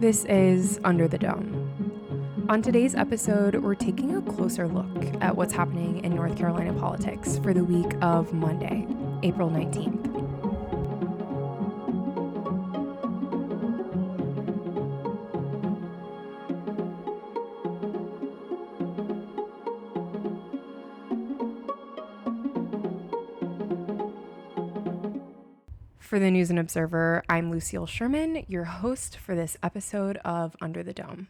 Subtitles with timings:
[0.00, 2.46] This is Under the Dome.
[2.48, 7.38] On today's episode, we're taking a closer look at what's happening in North Carolina politics
[7.38, 8.86] for the week of Monday,
[9.22, 10.03] April 19th.
[26.14, 30.84] For the News and Observer, I'm Lucille Sherman, your host for this episode of Under
[30.84, 31.26] the Dome.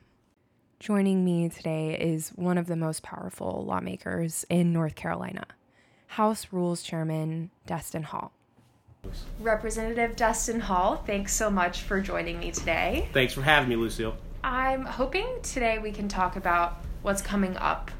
[0.78, 5.46] Joining me today is one of the most powerful lawmakers in North Carolina,
[6.08, 8.32] House Rules Chairman Destin Hall.
[9.40, 13.08] Representative Destin Hall, thanks so much for joining me today.
[13.14, 14.14] Thanks for having me, Lucille.
[14.42, 17.90] I'm hoping today we can talk about what's coming up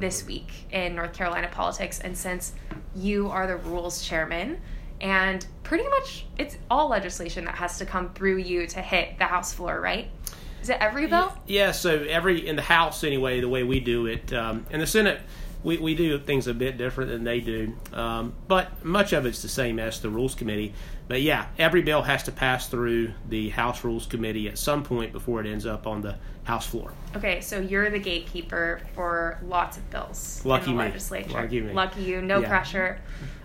[0.00, 2.00] this week in North Carolina politics.
[2.00, 2.52] And since
[2.96, 4.60] you are the rules chairman,
[5.02, 9.24] and pretty much it's all legislation that has to come through you to hit the
[9.24, 10.08] House floor, right?
[10.62, 11.36] Is it every bill?
[11.46, 14.32] Yeah, so every in the House anyway, the way we do it.
[14.32, 15.20] Um, in the Senate,
[15.64, 19.42] we, we do things a bit different than they do, um, but much of it's
[19.42, 20.74] the same as the Rules Committee.
[21.08, 25.12] But yeah, every bill has to pass through the House Rules Committee at some point
[25.12, 26.92] before it ends up on the House floor.
[27.16, 30.88] Okay, so you're the gatekeeper for lots of bills Lucky in the me.
[30.88, 31.30] legislature.
[31.32, 31.72] Lucky me.
[31.72, 32.48] Lucky you, no Yeah.
[32.48, 33.00] pressure.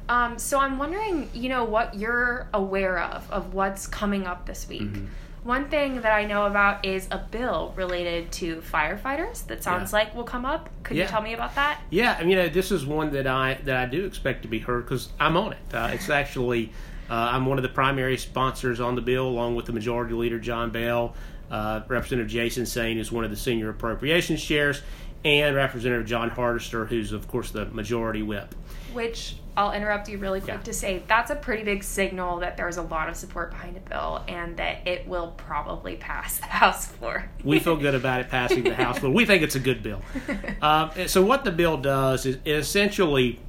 [0.10, 4.68] Um, so I'm wondering, you know, what you're aware of of what's coming up this
[4.68, 4.82] week.
[4.84, 5.06] Mm-hmm.
[5.48, 10.00] One thing that I know about is a bill related to firefighters that sounds Yeah.
[10.00, 10.70] like will come up.
[10.84, 11.80] Could you tell me about that?
[11.90, 14.50] Yeah, I mean, you know, this is one that I that I do expect to
[14.50, 15.60] be heard because I'm on it.
[15.74, 16.74] Uh, it's actually
[17.10, 20.38] uh, I'm one of the primary sponsors on the bill, along with the Majority Leader
[20.38, 21.16] John Bell,
[21.50, 24.82] uh, Representative Jason Saine is one of the senior appropriations chairs,
[25.24, 28.54] and Representative Jon Hardister, who's of course the Majority Whip.
[28.92, 30.62] Which I'll interrupt you really quick Yeah.
[30.62, 33.80] to say that's a pretty big signal that there's a lot of support behind a
[33.80, 37.28] bill and that it will probably pass the House floor.
[37.44, 40.02] We feel good about it passing the House, but we think it's a good bill.
[40.62, 43.40] Uh, so what the bill does is it essentially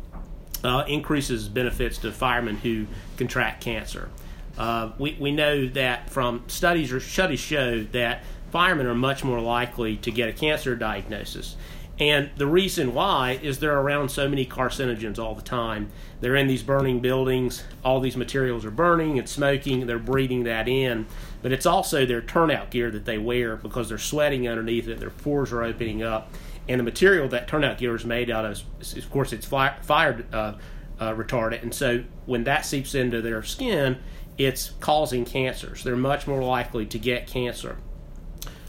[0.64, 4.08] uh, increases benefits to firemen who contract cancer.
[4.56, 9.40] Uh, we, we know that from studies or studies show that firemen are much more
[9.40, 11.56] likely to get a cancer diagnosis.
[12.00, 15.90] And the reason why is they're around so many carcinogens all the time.
[16.20, 20.68] They're in these burning buildings, all these materials are burning and smoking, they're breathing that
[20.68, 21.06] in.
[21.42, 25.10] But it's also their turnout gear that they wear because they're sweating underneath it, their
[25.10, 26.32] pores are opening up.
[26.68, 28.62] And the material that turnout gear is made out of,
[28.96, 30.54] of course, it's fire, fire uh,
[31.00, 31.62] uh, retardant.
[31.62, 33.98] And so when that seeps into their skin,
[34.36, 35.82] it's causing cancers.
[35.82, 37.78] They're much more likely to get cancer.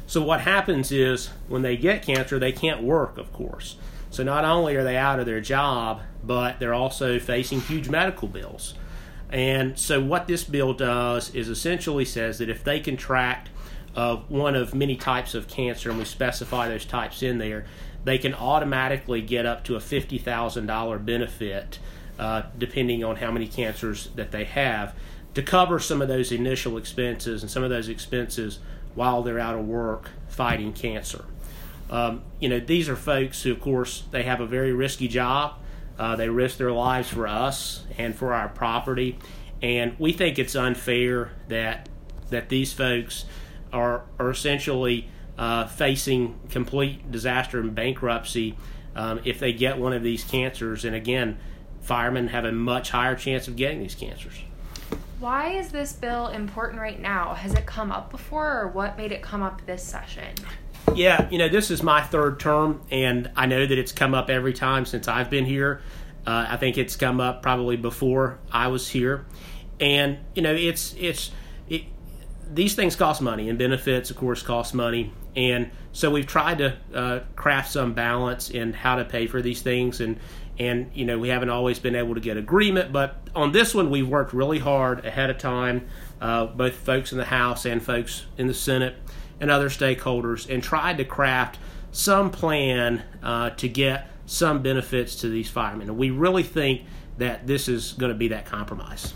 [0.09, 3.75] So what happens is when they get cancer, they can't work, of course.
[4.09, 8.27] So not only are they out of their job, but they're also facing huge medical
[8.27, 8.73] bills.
[9.29, 13.49] And so what this bill does is essentially says that if they contract
[13.95, 17.67] uh, one of many types of cancer, and we specify those types in there,
[18.03, 21.77] they can automatically get up to a fifty thousand dollar benefit,
[22.17, 24.95] uh, depending on how many cancers that they have,
[25.35, 28.57] to cover some of those initial expenses and some of those expenses
[28.95, 31.25] while they're out of work fighting cancer.
[31.89, 35.55] Um, you know, these are folks who, of course, they have a very risky job.
[35.97, 39.19] Uh, they risk their lives for us and for our property,
[39.61, 41.89] and we think it's unfair that
[42.29, 43.25] that these folks
[43.73, 48.55] are are essentially uh, facing complete disaster and bankruptcy
[48.95, 50.85] um, if they get one of these cancers.
[50.85, 51.37] And again,
[51.81, 54.35] firemen have a much higher chance of getting these cancers.
[55.19, 57.33] Why is this bill important right now?
[57.33, 60.33] Has it come up before, or what made it come up this session?
[60.95, 64.29] Yeah, you know, this is my third term, and I know that it's come up
[64.29, 65.81] every time since I've been here.
[66.25, 69.25] Uh, I think it's come up probably before I was here,
[69.81, 71.31] and you know, it's it's
[71.67, 71.83] it,
[72.49, 76.77] these things cost money, and benefits, of course, cost money, and so we've tried to
[76.93, 80.17] uh, craft some balance in how to pay for these things, and
[80.59, 83.89] and you know, we haven't always been able to get agreement, but on this one,
[83.89, 85.87] we've worked really hard ahead of time,
[86.19, 88.95] uh, both folks in the House and folks in the Senate
[89.39, 91.57] and other stakeholders and tried to craft
[91.91, 95.89] some plan uh, to get some benefits to these firemen.
[95.89, 96.81] And we really think
[97.17, 99.13] that this is going to be that compromise.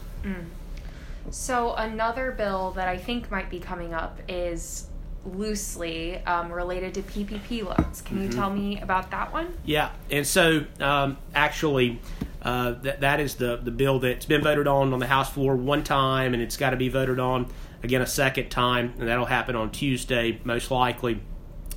[1.30, 4.88] So another bill that I think might be coming up is
[5.26, 8.02] loosely um, related to PPP loans.
[8.02, 9.58] Can you tell me about that one?
[9.66, 12.00] Yeah, and so um, actually,
[12.42, 15.56] uh, that that is the the bill that's been voted on on the House floor
[15.56, 17.48] one time, and it's got to be voted on
[17.84, 21.22] again a second time, and that'll happen on Tuesday most likely.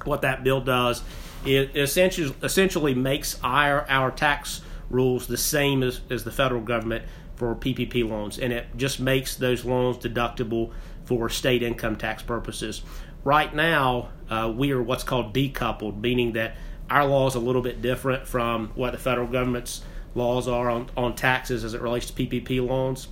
[0.04, 1.02] What that bill does,
[1.44, 7.04] it essentially essentially makes our our tax rules the same as, as the federal government,
[7.36, 10.72] for PPP loans, and it just makes those loans deductible
[11.04, 12.82] for state income tax purposes.
[13.26, 16.54] Right now, uh, we are what's called decoupled, meaning that
[16.88, 19.82] our law is a little bit different from what the federal government's
[20.14, 23.08] laws are on, on taxes as it relates to PPP loans.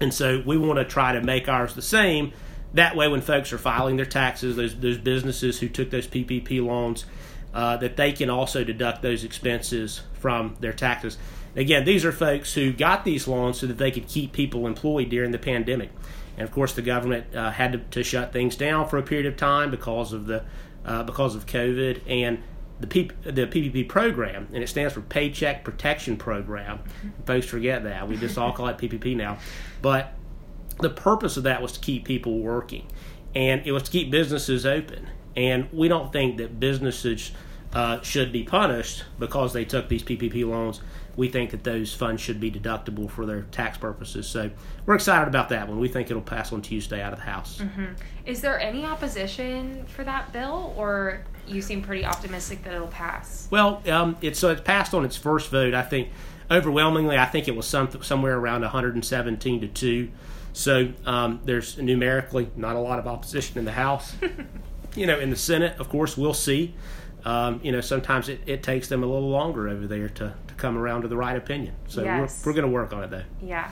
[0.00, 2.32] And so we want to try to make ours the same.
[2.72, 6.64] That way, when folks are filing their taxes, those, those businesses who took those PPP
[6.64, 7.04] loans,
[7.52, 11.18] uh, that they can also deduct those expenses from their taxes.
[11.54, 15.10] Again, these are folks who got these loans so that they could keep people employed
[15.10, 15.90] during the pandemic.
[16.36, 19.26] And of course, the government uh, had to, to, shut things down for a period
[19.26, 20.44] of time because of the
[20.84, 22.02] uh, because of COVID.
[22.06, 22.42] And
[22.80, 26.80] the, P- the PPP program, and it stands for Paycheck Protection Program.
[27.24, 28.08] Folks forget that.
[28.08, 29.38] We just all call it PPP now.
[29.80, 30.12] But
[30.80, 32.86] the purpose of that was to keep people working,
[33.34, 35.08] and it was to keep businesses open.
[35.36, 37.32] And we don't think that businesses
[37.74, 40.80] uh, should be punished because they took these PPP loans.
[41.16, 44.26] We think that those funds should be deductible for their tax purposes.
[44.26, 44.50] So
[44.86, 45.78] we're excited about that one.
[45.78, 47.58] We think it'll pass on Tuesday out of the House.
[47.58, 47.94] Mm-hmm.
[48.26, 53.48] Is there any opposition for that bill, or you seem pretty optimistic that it'll pass?
[53.50, 55.74] Well, um, it's so it's passed on its first vote.
[55.74, 56.08] I think
[56.50, 60.10] overwhelmingly, I think it was some, somewhere around 117 to two.
[60.52, 64.14] So um, there's numerically not a lot of opposition in the House.
[64.94, 66.74] you know, in the Senate, of course, we'll see.
[67.24, 70.54] Um, you know, sometimes it, it takes them a little longer over there to, to
[70.56, 71.74] come around to the right opinion.
[71.88, 72.44] So yes.
[72.44, 73.24] we're, we're going to work on it, though.
[73.42, 73.70] Yeah.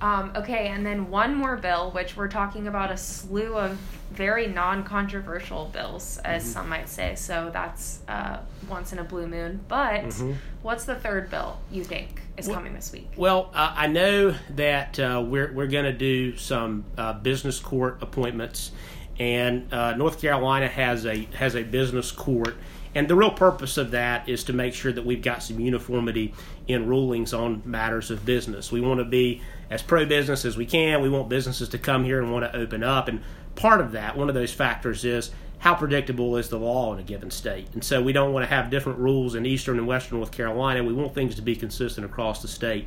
[0.00, 3.72] Um, okay, and then one more bill, which we're talking about a slew of
[4.12, 6.52] very non controversial bills, as mm-hmm.
[6.52, 7.14] some might say.
[7.16, 9.60] So that's uh, once in a blue moon.
[9.66, 10.34] But mm-hmm.
[10.62, 13.10] what's the third bill you think is well, coming this week?
[13.16, 17.98] Well, uh, I know that uh, we're, we're going to do some uh, business court
[18.00, 18.70] appointments,
[19.18, 22.56] and uh, North Carolina has a, has a business court
[22.94, 26.34] and the real purpose of that is to make sure that we've got some uniformity
[26.66, 28.72] in rulings on matters of business.
[28.72, 31.02] We want to be as pro business as we can.
[31.02, 33.08] We want businesses to come here and want to open up.
[33.08, 33.22] And
[33.54, 37.02] part of that, one of those factors is how predictable is the law in a
[37.02, 37.68] given state.
[37.74, 40.82] And so we don't want to have different rules in eastern and western North Carolina.
[40.84, 42.86] We want things to be consistent across the state.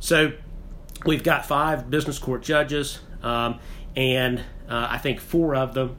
[0.00, 0.32] So
[1.06, 3.60] we've got five business court judges, um,
[3.96, 5.96] and uh, I think four of them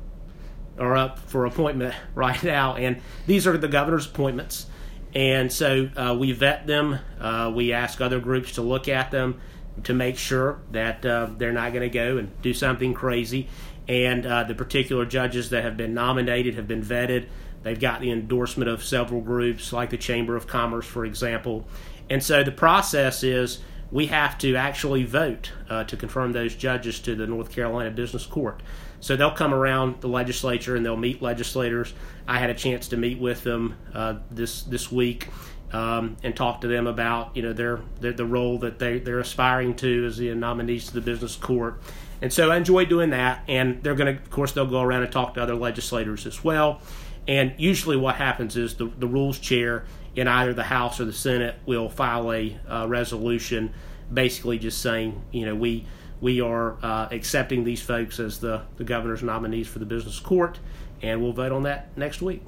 [0.80, 4.68] are up for appointment right now, and these are the governor's appointments.
[5.14, 7.00] And so uh, we vet them.
[7.20, 9.42] Uh, we ask other groups to look at them
[9.84, 13.48] to make sure that uh, they're not going to go and do something crazy.
[13.88, 17.28] And uh, the particular judges that have been nominated have been vetted.
[17.64, 21.68] They've got the endorsement of several groups, like the Chamber of Commerce, for example.
[22.10, 23.60] And so the process is
[23.92, 28.26] we have to actually vote uh, to confirm those judges to the North Carolina Business
[28.26, 28.62] Court.
[29.00, 31.94] So they'll come around the legislature and they'll meet legislators.
[32.28, 35.30] I had a chance to meet with them uh, this this week
[35.72, 39.20] um, and talk to them about you know their, their the role that they they're
[39.20, 41.82] aspiring to as the nominees to the business court.
[42.22, 43.44] And so I enjoy doing that.
[43.48, 46.44] And they're going to, of course, they'll go around and talk to other legislators as
[46.44, 46.82] well.
[47.28, 49.86] And usually, what happens is the, the rules chair
[50.16, 53.74] in either the House or the Senate will file a uh, resolution,
[54.14, 55.86] basically just saying, you know, we
[56.22, 60.60] we are uh, accepting these folks as the, the governor's nominees for the business court,
[61.02, 62.44] and we'll vote on that next week.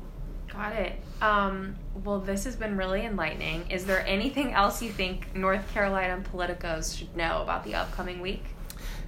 [0.52, 1.00] Got it.
[1.22, 3.70] Um, well, this has been really enlightening.
[3.72, 8.44] Is there anything else you think North Carolina politicos should know about the upcoming week?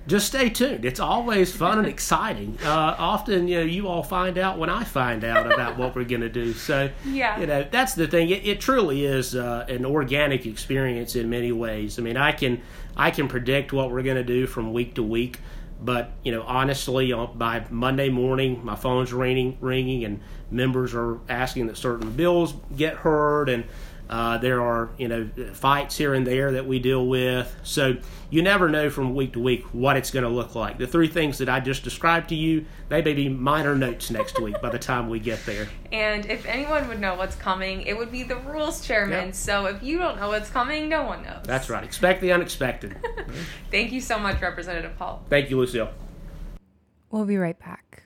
[0.06, 0.84] Just stay tuned.
[0.84, 2.58] It's always fun and exciting.
[2.64, 6.04] Uh, often, you know, you all find out when I find out about what we're
[6.04, 6.54] going to do.
[6.54, 8.30] So, yeah, you know, that's the thing.
[8.30, 12.00] It, it truly is uh, an organic experience in many ways.
[12.00, 12.62] I mean, I can
[12.98, 15.40] I can predict what we're going to do from week to week,
[15.82, 20.20] but you know, honestly, by Monday morning, my phone's ringing, ringing, and
[20.52, 23.64] members are asking that certain bills get heard and
[24.14, 27.98] uh, there are you know fights here and there that we deal with, so
[28.30, 30.78] you never know from week to week what it's going to look like.
[30.78, 34.40] The three things that I just described to you, they may be minor notes next
[34.40, 35.68] week by the time we get there.
[35.92, 39.28] And if anyone would know what's coming, it would be the rules chairman.
[39.28, 39.36] Yep.
[39.36, 41.44] So if you don't know what's coming, no one knows.
[41.44, 41.84] That's right.
[41.84, 42.98] Expect the unexpected.
[43.72, 45.24] Thank you so much, Representative Hall.
[45.30, 45.92] Thank you, Lucille.
[47.12, 48.06] We'll be right back.